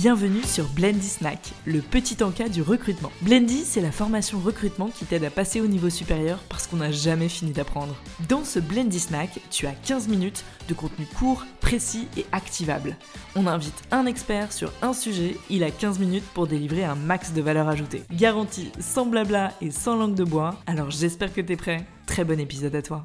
[0.00, 3.12] Bienvenue sur Blendy Snack, le petit encas du recrutement.
[3.20, 6.90] Blendy, c'est la formation recrutement qui t'aide à passer au niveau supérieur parce qu'on n'a
[6.90, 7.94] jamais fini d'apprendre.
[8.26, 12.96] Dans ce Blendy Snack, tu as 15 minutes de contenu court, précis et activable.
[13.36, 17.34] On invite un expert sur un sujet, il a 15 minutes pour délivrer un max
[17.34, 18.02] de valeur ajoutée.
[18.10, 21.84] Garantie sans blabla et sans langue de bois, alors j'espère que t'es prêt.
[22.06, 23.04] Très bon épisode à toi.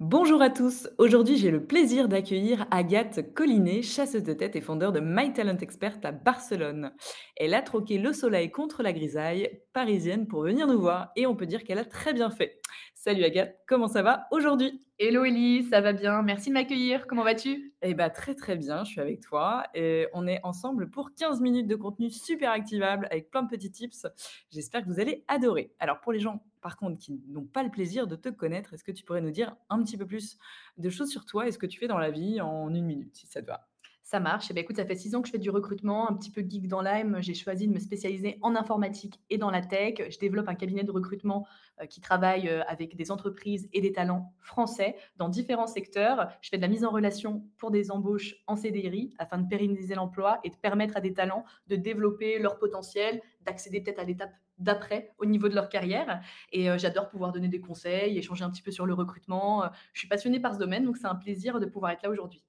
[0.00, 4.90] Bonjour à tous, aujourd'hui j'ai le plaisir d'accueillir Agathe Collinet, chasseuse de tête et fondeur
[4.90, 6.92] de My Talent Expert à Barcelone.
[7.36, 11.36] Elle a troqué le soleil contre la grisaille parisienne pour venir nous voir et on
[11.36, 12.60] peut dire qu'elle a très bien fait.
[13.04, 14.82] Salut Agathe, comment ça va aujourd'hui?
[14.98, 17.06] Hello Ellie, ça va bien Merci de m'accueillir.
[17.06, 17.74] Comment vas-tu?
[17.82, 21.42] Eh bah très très bien, je suis avec toi et on est ensemble pour 15
[21.42, 24.06] minutes de contenu super activable avec plein de petits tips.
[24.50, 25.74] J'espère que vous allez adorer.
[25.80, 28.84] Alors pour les gens par contre qui n'ont pas le plaisir de te connaître, est-ce
[28.84, 30.38] que tu pourrais nous dire un petit peu plus
[30.78, 33.14] de choses sur toi et ce que tu fais dans la vie en une minute
[33.14, 33.68] si ça te va?
[34.04, 34.48] Ça marche.
[34.50, 36.42] Eh bien, écoute, ça fait six ans que je fais du recrutement, un petit peu
[36.42, 37.22] geek dans l'âme.
[37.22, 39.94] J'ai choisi de me spécialiser en informatique et dans la tech.
[40.10, 41.46] Je développe un cabinet de recrutement
[41.80, 46.28] euh, qui travaille euh, avec des entreprises et des talents français dans différents secteurs.
[46.42, 49.94] Je fais de la mise en relation pour des embauches en CDI afin de pérenniser
[49.94, 54.34] l'emploi et de permettre à des talents de développer leur potentiel, d'accéder peut-être à l'étape
[54.58, 56.20] d'après au niveau de leur carrière.
[56.52, 59.64] Et euh, j'adore pouvoir donner des conseils, échanger un petit peu sur le recrutement.
[59.94, 62.44] Je suis passionnée par ce domaine, donc c'est un plaisir de pouvoir être là aujourd'hui.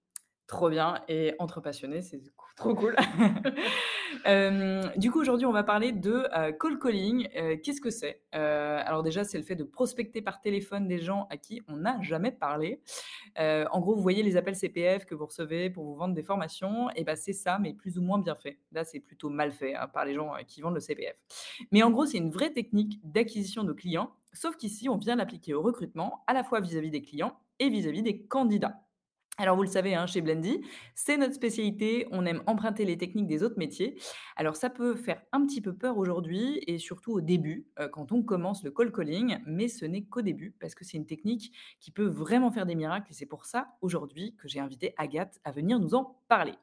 [0.47, 2.21] Trop bien et entre passionnés, c'est
[2.55, 2.95] trop cool.
[4.95, 7.27] du coup, aujourd'hui, on va parler de euh, call calling.
[7.35, 8.21] Euh, qu'est-ce que c'est?
[8.35, 11.77] Euh, Alors déjà, c'est le fait de prospecter par téléphone des gens à qui on
[11.77, 12.79] n'a jamais parlé.
[13.37, 16.91] en gros, vous voyez les appels CPF que vous recevez pour vous vendre des formations,
[16.95, 18.59] et ben c'est ça, mais plus ou moins bien fait.
[18.71, 21.15] Là, c'est plutôt mal fait hein, par les gens qui vendent le CPF.
[21.71, 25.55] Mais en gros, c'est une vraie technique d'acquisition de clients, sauf qu'ici, on vient l'appliquer
[25.55, 28.21] au recrutement, à la fois vis à -vis des clients et vis à -vis des
[28.21, 28.84] candidats.
[29.37, 30.61] Alors vous le savez, hein, chez Blendy,
[30.93, 33.99] c'est notre spécialité, on aime emprunter les techniques des autres métiers.
[34.37, 38.13] Alors ça peut faire un petit peu peur aujourd'hui et surtout au début, euh, quand
[38.13, 41.51] on commence le call calling, mais ce n'est qu'au début parce que c'est une technique
[41.81, 45.41] qui peut vraiment faire des miracles et c'est pour ça aujourd'hui que j'ai invité Agathe
[45.43, 46.53] à venir nous en parler.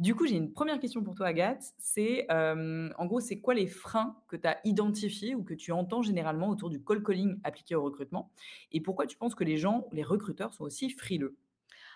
[0.00, 1.72] Du coup, j'ai une première question pour toi, Agathe.
[1.78, 5.70] C'est euh, en gros, c'est quoi les freins que tu as identifiés ou que tu
[5.70, 8.32] entends généralement autour du call calling appliqué au recrutement?
[8.72, 11.36] Et pourquoi tu penses que les gens, les recruteurs, sont aussi frileux?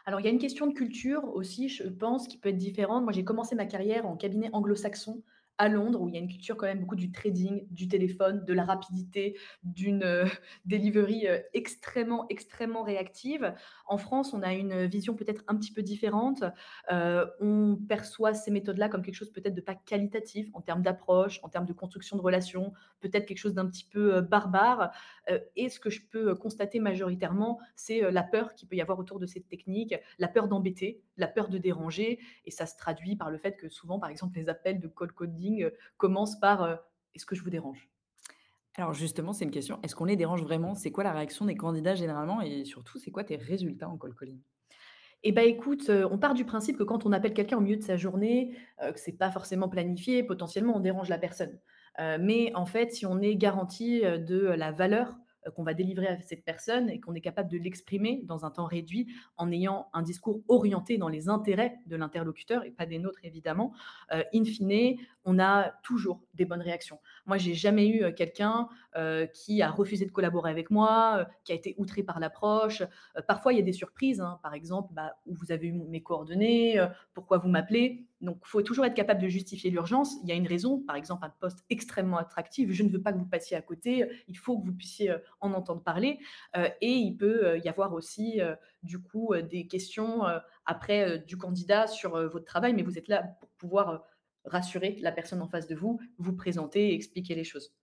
[0.04, 3.04] Alors, il y a une question de culture aussi, je pense, qui peut être différente.
[3.04, 5.22] Moi, j'ai commencé ma carrière en cabinet anglo-saxon
[5.58, 8.44] à Londres, où il y a une culture quand même beaucoup du trading, du téléphone,
[8.44, 10.24] de la rapidité, d'une euh,
[10.66, 13.54] delivery euh, extrêmement, extrêmement réactive.
[13.86, 16.42] En France, on a une vision peut-être un petit peu différente.
[16.90, 21.40] Euh, on perçoit ces méthodes-là comme quelque chose peut-être de pas qualitatif en termes d'approche,
[21.42, 24.92] en termes de construction de relations, peut-être quelque chose d'un petit peu barbare.
[25.56, 29.18] et ce que je peux constater majoritairement, c'est la peur qu'il peut y avoir autour
[29.18, 33.30] de cette technique, la peur d'embêter, la peur de déranger, et ça se traduit par
[33.30, 36.76] le fait que souvent, par exemple, les appels de call coding euh, commence par euh,
[37.14, 37.88] Est-ce que je vous dérange?
[38.76, 39.78] Alors justement, c'est une question.
[39.82, 40.74] Est-ce qu'on les dérange vraiment?
[40.74, 42.40] C'est quoi la réaction des candidats généralement?
[42.40, 44.40] Et surtout, c'est quoi tes résultats en call calling?
[45.24, 47.76] Eh bien, écoute, euh, on part du principe que quand on appelle quelqu'un au milieu
[47.76, 51.60] de sa journée, que ce n'est pas forcément planifié, potentiellement on dérange la personne.
[51.98, 55.21] mais en fait, si on est garanti de la valeur euh,
[55.54, 58.66] qu'on va délivrer à cette personne et qu'on est capable de l'exprimer dans un temps
[58.66, 63.18] réduit en ayant un discours orienté dans les intérêts de l'interlocuteur et pas des nôtres
[63.24, 63.72] évidemment,
[64.12, 66.98] euh, in fine, on a toujours des bonnes réactions.
[67.26, 68.68] Moi, j'ai jamais eu euh, quelqu'un
[69.32, 72.82] qui a refusé de collaborer avec moi, qui a été outré par l'approche.
[73.26, 74.38] parfois, il y a des surprises, hein.
[74.42, 76.78] par exemple, bah, où vous avez eu mes coordonnées,
[77.14, 78.04] pourquoi vous m'appelez?
[78.22, 80.16] Donc, il faut toujours être capable de justifier l'urgence.
[80.22, 82.70] Il y a une raison, par exemple, un poste extrêmement attractif.
[82.70, 84.08] Je ne veux pas que vous passiez à côté.
[84.28, 86.20] Il faut que vous puissiez euh, en entendre parler.
[86.56, 88.40] Euh, et il peut euh, y avoir aussi,
[88.82, 90.22] du coup, des questions
[90.64, 94.04] après du candidat sur votre travail, mais vous êtes là pour pouvoir
[94.44, 97.74] rassurer la personne en face de vous, vous présenter et expliquer les choses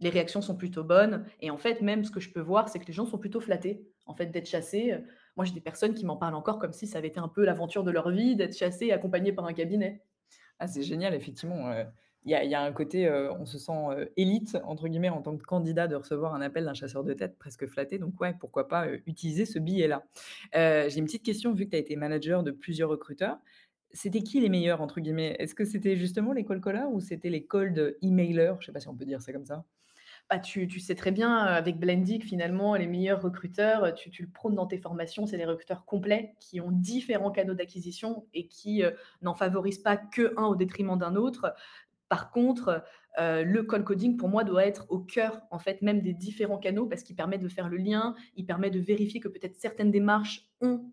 [0.00, 1.24] les réactions sont plutôt bonnes.
[1.40, 3.40] Et en fait, même ce que je peux voir, c'est que les gens sont plutôt
[3.40, 4.96] flattés, en fait, d'être chassés.
[5.36, 7.44] Moi, j'ai des personnes qui m'en parlent encore comme si ça avait été un peu
[7.44, 10.02] l'aventure de leur vie, d'être chassés et accompagnés par un cabinet.
[10.58, 11.70] Ah, c'est génial, effectivement.
[11.70, 11.84] Euh,
[12.24, 15.36] il y, a un côté, euh, on se sent euh, élite, entre guillemets, en tant
[15.36, 17.98] que candidat de recevoir un appel d'un chasseur de tête presque flatté.
[17.98, 20.04] Donc, ouais, pourquoi pas utiliser ce billet-là.
[20.54, 23.38] j'ai une petite question, vu que tu as été manager de plusieurs recruteurs.
[23.90, 25.34] C'était qui les meilleurs, entre guillemets?
[25.40, 28.72] Est-ce que c'était justement les cold callers ou c'était les cold emailers Je ne sais
[28.72, 29.64] pas si on peut dire ça comme ça.
[30.32, 34.30] Bah, tu, sais très bien euh, avec Blendic, finalement, les meilleurs recruteurs, euh, tu, le
[34.30, 38.82] prônes dans tes formations, c'est des recruteurs complets qui ont différents canaux d'acquisition et qui
[38.82, 41.54] euh, n'en favorisent pas que un au détriment d'un autre.
[42.08, 42.82] Par contre,
[43.18, 46.86] le call coding, pour moi, doit être au cœur, en fait, même des différents canaux
[46.86, 50.46] parce qu'il permet de faire le lien, il permet de vérifier que peut-être certaines démarches
[50.60, 50.92] ont,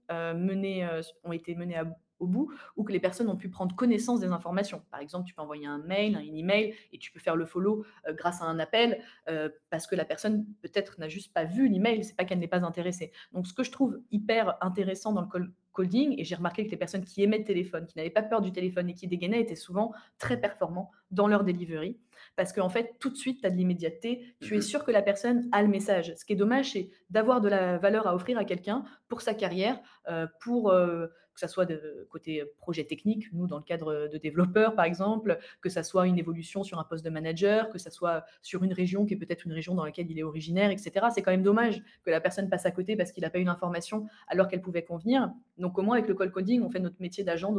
[1.31, 1.85] été menées à
[2.19, 4.83] au bout, ou que les personnes ont pu prendre connaissance des informations.
[4.91, 7.85] Par exemple, tu peux envoyer un mail, un email, et tu peux faire le follow
[8.07, 11.67] euh, grâce à un appel, euh, parce que la personne peut-être n'a juste pas vu
[11.67, 13.11] l'email, c'est pas qu'elle n'est pas intéressée.
[13.31, 16.71] Donc, ce que je trouve hyper intéressant dans le call coding, et j'ai remarqué que
[16.71, 19.41] les personnes qui aimaient le téléphone, qui n'avaient pas peur du téléphone et qui dégainaient,
[19.41, 21.97] étaient souvent très performants dans leur delivery.
[22.39, 24.33] Parce qu'en fait, tout de suite, tu as de l'immédiateté.
[24.39, 24.61] Tu es Mhm.
[24.61, 26.13] sûr que la personne a le message.
[26.15, 29.33] Ce qui est dommage, c'est d'avoir de la valeur à offrir à quelqu'un pour sa
[29.33, 29.77] carrière,
[30.07, 34.17] euh, pour euh, que ça soit de côté projet technique, nous, dans le cadre de
[34.17, 37.89] développeurs, par exemple, que ça soit une évolution sur un poste de manager, que ça
[37.91, 41.07] soit sur une région qui est peut-être une région dans laquelle il est originaire, etc.
[41.13, 43.43] C'est quand même dommage que la personne passe à côté parce qu'il n'a pas eu
[43.43, 45.29] l'information alors qu'elle pouvait convenir.
[45.57, 47.53] Donc, au moins, avec le call coding, on fait notre métier d'agent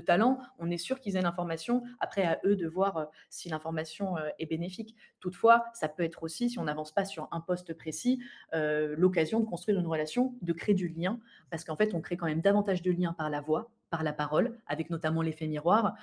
[0.00, 1.82] talent, on est sûr qu'ils aient l'information.
[2.00, 4.96] Après, à eux de voir euh, si l'information euh, est bénéfique.
[5.20, 8.20] Toutefois, ça peut être aussi, si on n'avance pas sur un poste précis,
[8.54, 11.20] euh, l'occasion de construire une relation, de créer du lien,
[11.50, 14.12] parce qu'en fait, on crée quand même davantage de liens par la voix, par la
[14.12, 15.94] parole, avec notamment l'effet miroir,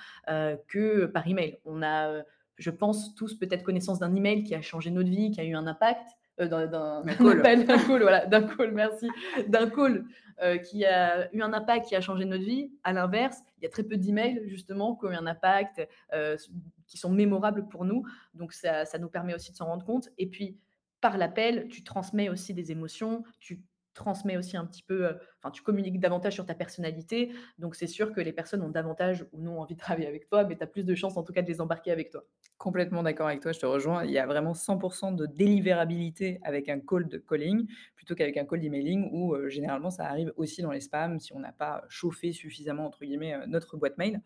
[0.68, 1.58] que par email.
[1.66, 2.22] On a,
[2.56, 5.54] je pense, tous peut-être connaissance d'un email qui a changé notre vie, qui a eu
[5.54, 6.08] un impact.
[6.40, 7.38] Euh, d'un, d'un- Un d'un call.
[7.38, 9.08] appel, d'un call, voilà, d'un call, merci,
[9.48, 10.04] d'un call
[10.42, 12.72] euh, qui a eu un impact, qui a changé notre vie.
[12.82, 16.36] À l'inverse, il y a très peu d'emails justement qui ont eu un impact, euh,
[16.86, 18.04] qui sont mémorables pour nous.
[18.34, 20.08] Donc ça, ça nous permet aussi de s'en rendre compte.
[20.18, 20.58] Et puis
[21.00, 23.60] par l'appel, tu transmets aussi des émotions, tu
[23.92, 27.32] transmets aussi un petit peu, euh, enfin tu communiques davantage sur ta personnalité.
[27.58, 30.42] Donc c'est sûr que les personnes ont davantage ou non envie de travailler avec toi,
[30.44, 32.24] mais tu as plus de chances en tout cas de les embarquer avec toi.
[32.64, 34.06] Complètement d'accord avec toi, je te rejoins.
[34.06, 38.46] Il y a vraiment 100 de délivrabilité avec un call de calling plutôt qu'avec un
[38.46, 41.84] call d'emailing où euh, généralement ça arrive aussi dans les spams si on n'a pas
[41.88, 44.22] chauffé suffisamment entre guillemets euh, notre boîte mail.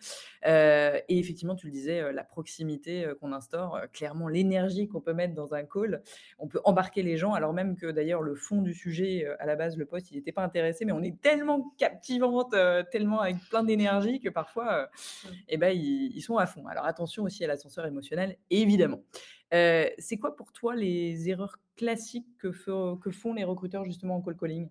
[0.46, 5.34] Euh, et effectivement, tu le disais, la proximité qu'on instaure, clairement l'énergie qu'on peut mettre
[5.34, 6.02] dans un call,
[6.38, 9.56] on peut embarquer les gens alors même que d'ailleurs le fond du sujet à la
[9.56, 12.54] base le poste il n'était pas intéressé, mais on est tellement captivante,
[12.92, 14.86] tellement avec plein d'énergie que parfois euh,
[15.24, 15.28] Mm.
[15.48, 16.66] eh ben, ils, ils sont à fond.
[16.66, 19.02] Alors attention aussi à l'ascenseur émotionnel, évidemment.
[19.54, 24.36] Euh, c'est quoi pour toi les erreurs classiques que, font les recruteurs justement en call
[24.36, 24.68] calling?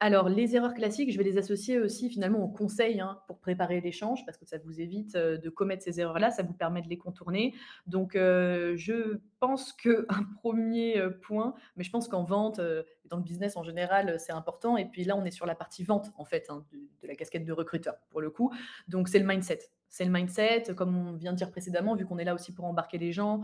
[0.00, 3.80] Alors, les erreurs classiques, je vais les associer aussi finalement aux conseils hein, pour préparer
[3.80, 6.88] l'échange, parce que ça vous évite euh, de commettre ces erreurs-là, ça vous permet de
[6.88, 7.52] les contourner.
[7.88, 10.04] Donc, euh, je pense qu'un
[10.42, 12.60] premier point, mais je pense qu'en vente,
[13.06, 14.76] dans le business en général, c'est important.
[14.76, 17.44] Et puis là, on est sur la partie vente, en fait, hein, de, la casquette
[17.44, 18.52] de recruteur, pour le coup.
[18.88, 19.60] Donc, c'est le mindset.
[19.88, 22.66] C'est le mindset, comme on vient de dire précédemment, vu qu'on est là aussi pour
[22.66, 23.42] embarquer les gens,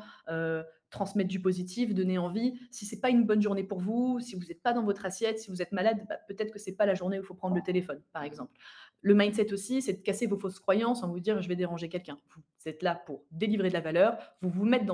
[0.94, 2.54] transmettre du positif, donner envie.
[2.70, 5.40] Si c'est pas une bonne journée pour vous, si vous n'êtes pas dans votre assiette,
[5.40, 7.56] si vous êtes malade, bah, peut-être que c'est pas la journée où il faut prendre
[7.56, 8.52] le téléphone, par exemple.
[9.04, 11.90] Le mindset aussi, c'est de casser vos fausses croyances en vous dire je vais déranger
[11.90, 12.16] quelqu'un.
[12.34, 14.16] Vous êtes là pour délivrer de la valeur.
[14.40, 14.86] Vous vous, mettez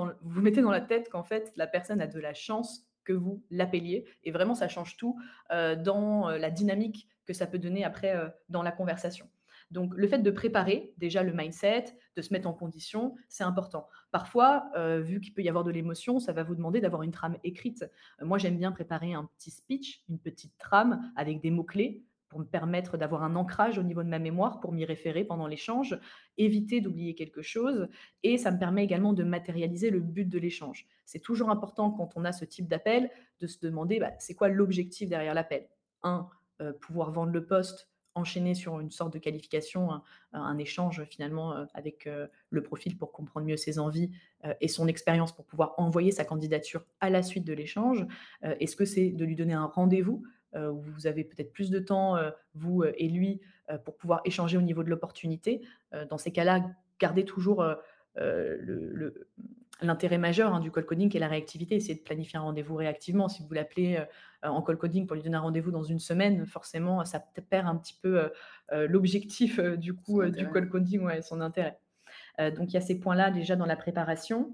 [0.61, 4.03] dans, la tête qu'en fait la personne a de la chance que vous l'appeliez.
[4.25, 5.17] Et vraiment, ça change tout
[5.51, 9.29] euh, dans euh, la dynamique que ça peut donner après euh, dans la conversation.
[9.71, 11.85] Donc, le fait de préparer déjà le mindset,
[12.17, 13.87] de se mettre en condition, c'est important.
[14.11, 14.69] Parfois,
[14.99, 17.89] vu qu'il peut y avoir de l'émotion, ça va vous demander d'avoir une trame écrite.
[18.21, 22.45] Moi, j'aime bien préparer un petit speech, une petite trame avec des mots-clés pour me
[22.45, 25.99] permettre d'avoir un ancrage au niveau de ma mémoire, pour m'y référer pendant l'échange,
[26.37, 27.89] éviter d'oublier quelque chose,
[28.23, 30.87] et ça me permet également de matérialiser le but de l'échange.
[31.05, 33.11] C'est toujours important quand on a ce type d'appel
[33.41, 35.67] de se demander bah, c'est quoi l'objectif derrière l'appel?
[36.03, 36.29] Un,
[36.61, 40.01] euh, pouvoir vendre le poste enchaîner sur une sorte de qualification,
[40.33, 44.11] un, échange finalement euh, avec euh, le profil pour comprendre mieux ses envies
[44.59, 48.05] et son expérience pour pouvoir envoyer sa candidature à la suite de l'échange.
[48.41, 50.23] Est-ce que c'est de lui donner un rendez-vous?
[50.55, 54.21] Où vous avez peut-être plus de temps, euh, vous euh, et lui, euh, pour pouvoir
[54.25, 55.61] échanger au niveau de l'opportunité
[55.93, 56.63] Euh, Dans ces cas-là,
[56.99, 57.75] gardez toujours euh,
[58.17, 59.11] euh,
[59.81, 62.75] l'intérêt majeur hein, du call coding qui est la réactivité, c'est de planifier un rendez-vous
[62.75, 63.27] réactivement.
[63.29, 66.45] Si vous l'appelez euh, en call coding pour lui donner un rendez-vous dans une semaine,
[66.45, 68.29] forcément, ça perd un petit peu euh,
[68.73, 71.79] euh, l'objectif euh, du coup euh, du call coding, ouais, son intérêt.
[72.39, 74.53] Euh, donc il y a ces points-là déjà dans la préparation.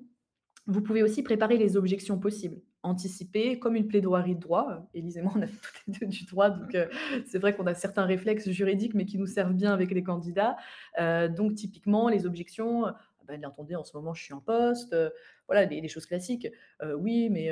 [0.66, 4.88] Vous pouvez aussi préparer les objections possibles, anticiper comme une plaidoirie de droit.
[4.94, 6.88] Élise et moi, on a toutes les deux du droit, donc euh,
[7.26, 10.58] c'est vrai qu'on a certains réflexes juridiques, mais qui nous servent bien avec les candidats.
[11.00, 12.86] Euh, donc typiquement, les objections,
[13.28, 15.10] ben, attendez, en ce moment, je suis en poste, euh,
[15.48, 16.48] voilà, les, choses classiques.
[16.82, 17.52] Euh, oui, mais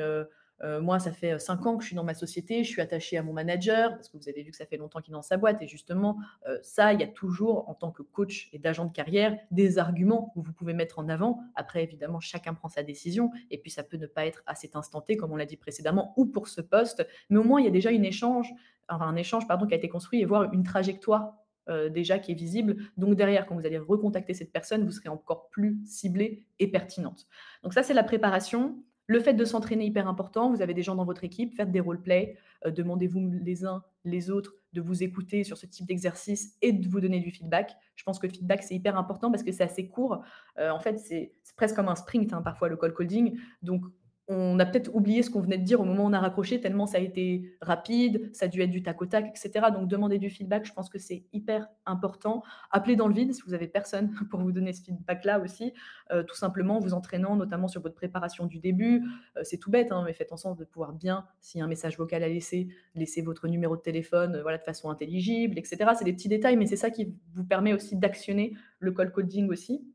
[0.63, 2.81] euh, euh, moi, ça fait cinq ans que je suis dans ma société, je suis
[2.81, 5.15] attachée à mon manager, parce que vous avez vu que ça fait longtemps qu'il est
[5.17, 5.61] dans sa boîte.
[5.61, 8.91] Et justement, euh, ça, il y a toujours, en tant que coach et d'agent de
[8.91, 11.39] carrière, des arguments que vous pouvez mettre en avant.
[11.55, 13.31] Après, évidemment, chacun prend sa décision.
[13.51, 15.57] Et puis, ça peut ne pas être à cet instant T, comme on l'a dit
[15.57, 17.07] précédemment, ou pour ce poste.
[17.29, 18.53] Mais au moins, il y a déjà échange,
[18.87, 22.75] un échange qui a été construit et voir une trajectoire euh, déjà qui est visible.
[22.97, 27.25] Donc derrière, quand vous allez recontacter cette personne, vous serez encore plus ciblé et pertinente.
[27.63, 28.77] Donc ça, c'est la préparation.
[29.07, 31.79] Le fait de s'entraîner hyper important, vous avez des gens dans votre équipe, faites des
[31.79, 36.73] role-play, heu, demandez-vous les uns les autres de vous écouter sur ce type d'exercice et
[36.73, 37.75] de vous donner du feedback.
[37.95, 40.23] Je pense que le feedback, c'est hyper important parce que c'est assez court.
[40.59, 43.37] Heu, en fait, c'est presque comme un sprint, hein, parfois le cold calling.
[43.61, 43.85] Donc
[44.27, 46.59] on a peut-être oublié ce qu'on venait de dire au moment où on a raccroché,
[46.59, 49.69] tellement ça a été rapide, ça a dû être du tac au tac, et cetera.
[49.71, 52.43] Donc demander du feedback, je pense que c'est hyper important.
[52.71, 55.73] Appelez dans le vide si vous avez personne pour vous donner ce feedback-là aussi.
[56.11, 59.03] Heu, tout simplement en vous entraînant, notamment sur votre préparation du début.
[59.37, 61.65] Heu, c'est tout bête, hein, mais faites en sorte de pouvoir bien, s'il y a
[61.65, 65.57] un message vocal à laisser, laisser votre numéro de téléphone, heu, voilà, de façon intelligible,
[65.59, 65.95] et cetera.
[65.95, 69.49] C'est des petits détails, mais c'est ça qui vous permet aussi d'actionner le cold calling
[69.49, 69.85] aussi.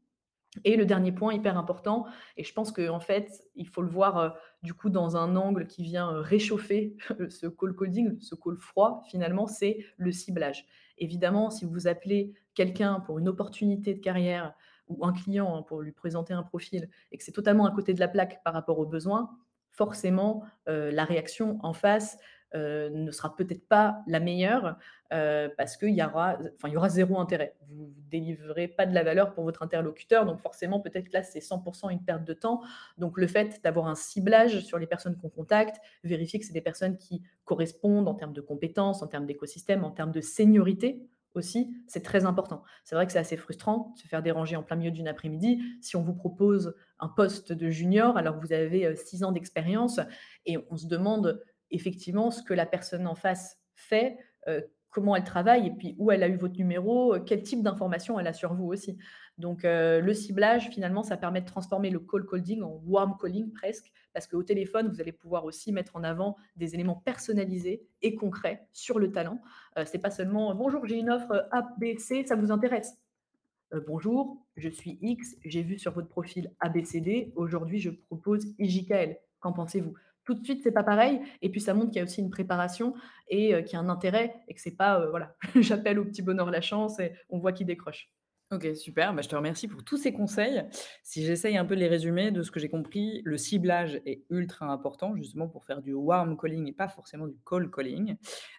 [0.64, 4.18] Et le dernier point hyper important et je pense qu'en fait, il faut le voir,
[4.18, 4.30] heu,
[4.62, 6.96] du coup dans un angle qui vient, heu, réchauffer
[7.28, 10.66] ce call coding, ce call froid finalement, c'est le ciblage.
[10.98, 14.54] Évidemment, si vous appelez quelqu'un pour une opportunité de carrière
[14.88, 17.94] ou un client, hein, pour lui présenter un profil et que c'est totalement à côté
[17.94, 19.30] de la plaque par rapport aux besoins,
[19.70, 22.18] forcément, la réaction en face,
[22.54, 24.76] heu, ne sera peut-être pas la meilleure,
[25.12, 27.56] heu, parce qu'il y aura enfin, il y aura zéro intérêt.
[27.68, 31.40] Vous ne délivrerez pas de la valeur pour votre interlocuteur, donc forcément, peut-être là, c'est
[31.40, 32.60] 100% une perte de temps.
[32.98, 36.60] Donc le fait d'avoir un ciblage sur les personnes qu'on contacte, vérifier que c'est des
[36.60, 41.72] personnes qui correspondent en termes de compétences, en termes d'écosystème, en termes de seniorité aussi,
[41.86, 42.64] c'est très important.
[42.84, 45.62] C'est vrai que c'est assez frustrant de se faire déranger en plein milieu d'une après-midi.
[45.80, 49.30] Si on vous propose un poste de junior alors que vous avez, heu, 6 ans
[49.30, 50.00] d'expérience
[50.46, 51.40] et on se demande
[51.70, 56.10] effectivement ce que la personne en face fait, heu, comment elle travaille et puis où
[56.10, 58.98] elle a eu votre numéro, heu, quel type d'informations elle a sur vous aussi.
[59.38, 63.52] Donc heu, le ciblage finalement, ça permet de transformer le cold calling en warm calling
[63.52, 68.16] presque, parce qu'au téléphone, vous allez pouvoir aussi mettre en avant des éléments personnalisés et
[68.16, 69.40] concrets sur le talent.
[69.78, 72.98] Heu, c'est pas seulement: «Bonjour, j'ai une offre, A, B, C, ça vous intéresse?»
[73.86, 79.52] «Bonjour, je suis X, j'ai vu sur votre profil ABCD, aujourd'hui je propose IJKL, qu'en
[79.52, 82.20] pensez-vous?» Tout de suite, c'est pas pareil et puis ça montre qu'il y a aussi
[82.20, 82.94] une préparation
[83.28, 86.04] et heu, qu'il y a un intérêt et que c'est pas, heu, voilà, j'appelle au
[86.04, 88.10] petit bonheur la chance et on voit qui décroche.
[88.52, 89.14] OK, super.
[89.14, 90.64] Bah, je te remercie pour tous ces conseils.
[91.04, 94.24] Si j'essaye un peu de les résumer, de ce que j'ai compris, le ciblage est
[94.28, 98.16] ultra important, justement pour faire du warm calling et pas forcément du cold calling.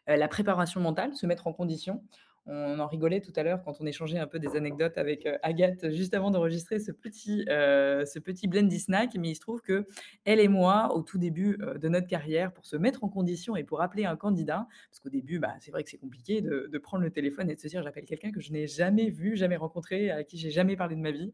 [0.09, 2.05] Heu, la préparation mentale, se mettre en condition.
[2.53, 5.37] On en rigolait tout à l'heure quand on échangeait un peu des anecdotes avec, heu,
[5.41, 9.15] Agathe juste avant d'enregistrer ce petit, heu, ce petit Blendy Snack.
[9.17, 9.85] Mais il se trouve que
[10.25, 13.55] elle et moi, au tout début, heu, de notre carrière, pour se mettre en condition
[13.55, 16.67] et pour appeler un candidat, parce qu'au début, bah, c'est vrai que c'est compliqué de
[16.69, 19.37] de prendre le téléphone et de se dire: «J'appelle quelqu'un que je n'ai jamais vu,
[19.37, 21.33] jamais rencontré, à qui j'ai jamais parlé de ma vie»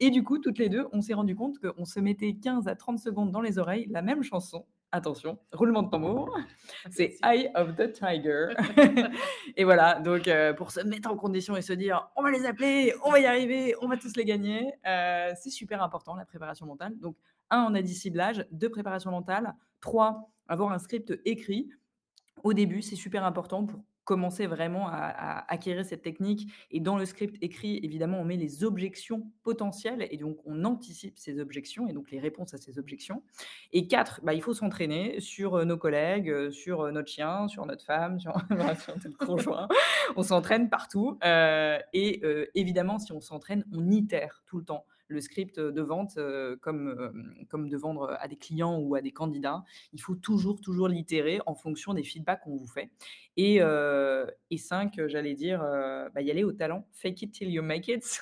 [0.00, 2.74] et du coup, toutes les 2, on s'est rendu compte qu'on se mettait 15 à
[2.76, 6.30] 30 secondes dans les oreilles la même chanson Attention, roulement de tambour,
[6.90, 8.50] c'est Eye of the Tiger.
[9.56, 12.46] et voilà, donc heu, pour se mettre en condition et se dire: «On va les
[12.46, 16.24] appeler, on va y arriver, on va tous les gagner», heu, c'est super important la
[16.24, 16.96] préparation mentale.
[17.00, 17.16] Donc
[17.50, 21.68] 1, on a dit ciblage, 2, préparation mentale, 3, avoir un script écrit.
[22.44, 26.50] Au début, c'est super important pour commencer vraiment à acquérir cette technique.
[26.70, 31.18] Et dans le script écrit, évidemment, on met les objections potentielles et donc on anticipe
[31.18, 33.22] ces objections et donc les réponses à ces objections.
[33.72, 37.48] Et 4, bah, il faut s'entraîner sur, heu, nos collègues, heu, sur, heu, notre chien,
[37.48, 39.68] sur notre femme, sur notre conjoint.
[40.14, 41.18] On s'entraîne partout,
[41.92, 42.22] et
[42.54, 46.88] évidemment, si on s'entraîne, on itère tout le temps le script de vente, heu, comme,
[46.88, 49.64] hem, comme de vendre à des clients ou à des candidats.
[49.92, 52.90] Il faut toujours, toujours l'itérer en fonction des feedbacks qu'on vous fait
[53.36, 55.60] et heu et 5, j'allais dire,
[56.14, 56.86] bah, y aller au talent.
[56.92, 58.20] Fake it till you make it.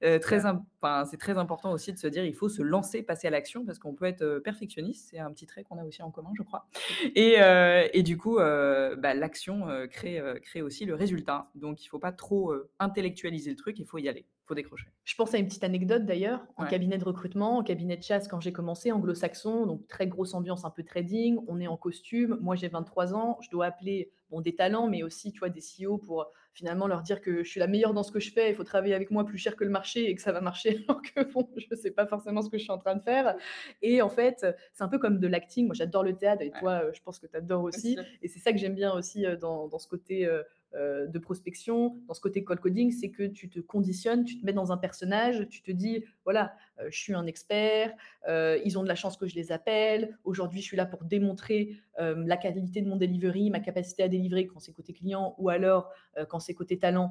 [0.22, 3.30] Très enfin, c'est très important aussi de se dire: «Il faut se lancer, passer à
[3.30, 5.08] l'action» parce qu'on peut être, perfectionniste.
[5.10, 6.66] C'est un petit trait qu'on a aussi en commun, je crois
[7.14, 11.50] et heu et du coup, bah, l'action, crée, crée aussi le résultat.
[11.54, 14.90] Donc il faut pas trop, intellectualiser le truc, il faut y aller, faut décrocher.
[15.04, 16.66] Je pense à une petite anecdote d'ailleurs, en Ouais.
[16.66, 20.64] cabinet de recrutement, en cabinet de chasse quand j'ai commencé, anglo-saxon, donc très grosse ambiance
[20.64, 24.40] un peu trading, on est en costume, moi j'ai 23 ans, je dois appeler, bon
[24.40, 27.60] des talents, mais aussi tu vois des CEO pour finalement leur dire que je suis
[27.60, 29.62] la meilleure dans ce que je fais, il faut travailler avec moi plus cher que
[29.62, 32.50] le marché et que ça va marcher alors que bon, je sais pas forcément ce
[32.50, 33.36] que je suis en train de faire.
[33.82, 36.62] Et en fait, c'est un peu comme de l'acting, moi j'adore le théâtre et Ouais,
[36.62, 38.00] toi, heu, je pense que tu adores aussi.
[38.22, 40.28] et c'est ça que j'aime bien aussi, dans dans ce côté,
[40.76, 44.46] heu, de prospection, dans ce côté cold coding, c'est que tu te conditionnes, tu te
[44.46, 46.54] mets dans un personnage, tu te dis: «Voilà,
[46.88, 47.94] je suis un expert,
[48.28, 50.18] heu, ils ont de la chance que je les appelle.
[50.24, 54.08] Aujourd'hui, je suis là pour démontrer, hem, la qualité de mon delivery, ma capacité à
[54.08, 55.90] délivrer quand c'est côté client ou alors,
[56.28, 57.10] quand c'est côté talent,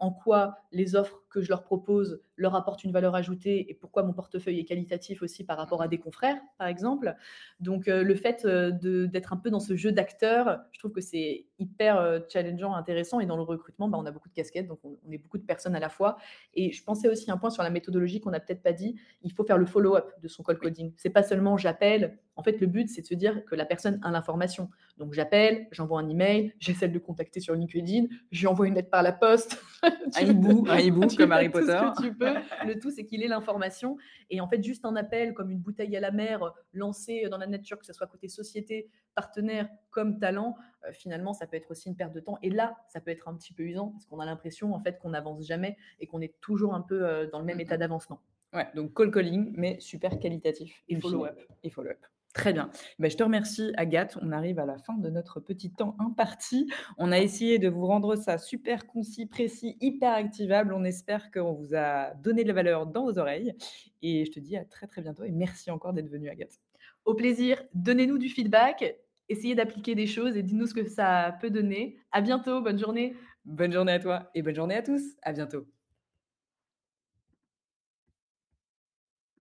[0.00, 4.02] en quoi les offres que je leur propose leur apportent une valeur ajoutée et pourquoi
[4.02, 7.14] mon portefeuille est qualitatif aussi par rapport à des confrères», par exemple.
[7.60, 12.22] Donc le fait, d'être un peu dans ce jeu d'acteur, je trouve que c'est hyper,
[12.28, 15.10] challengeant, intéressant et dans le recrutement, bah, on a beaucoup de casquettes, donc on on
[15.10, 16.16] est beaucoup de personnes à la fois
[16.54, 19.00] et je pensais aussi un point sur la méthodologie qu'on n'a peut-être pas dit, dit,
[19.22, 20.92] il faut faire le follow-up de son call coding.
[20.96, 22.18] C'est pas seulement j'appelle.
[22.36, 24.70] En fait, le but, c'est de se dire que la personne a l'information.
[24.96, 28.74] Donc, j'appelle, j'envoie un email, j'essaie de le contacter sur LinkedIn, je lui envoie une
[28.74, 29.62] lettre par la poste.
[29.82, 29.90] un
[30.22, 31.78] hibou, un hibou comme Harry Potter.
[31.78, 32.34] Tout ce que tu peux.
[32.66, 33.98] Le tout, c'est qu'il ait l'information.
[34.30, 37.46] Et en fait, juste un appel comme une bouteille à la mer lancée dans la
[37.46, 40.56] nature, que ce soit côté société, partenaire comme talent,
[40.86, 42.38] euh, finalement, ça peut être aussi une perte de temps.
[42.42, 44.98] Et là, ça peut être un petit peu usant parce qu'on a l'impression en fait
[44.98, 48.20] qu'on n'avance jamais et qu'on est toujours un peu euh, dans le même état d'avancement.
[48.52, 50.82] Ouais, donc call calling, mais super qualitatif.
[50.88, 51.40] Et follow-up.
[51.62, 51.98] Et follow-up.
[52.34, 52.70] Très bien.
[52.98, 54.16] Ben, je te remercie, Agathe.
[54.22, 56.70] On arrive à la fin de notre petit temps imparti.
[56.96, 60.72] On a essayé de vous rendre ça super concis, précis, hyper activable.
[60.72, 63.54] On espère qu'on vous a donné de la valeur dans vos oreilles.
[64.00, 66.58] Et je te dis à très très bientôt et merci encore d'être venue, Agathe.
[67.04, 67.62] Au plaisir.
[67.74, 68.96] Donnez-nous du feedback.
[69.28, 71.98] Essayez d'appliquer des choses et dites-nous ce que ça peut donner.
[72.12, 72.62] À bientôt.
[72.62, 73.14] Bonne journée.
[73.44, 75.02] Bonne journée à toi et bonne journée à tous.
[75.22, 75.66] À bientôt.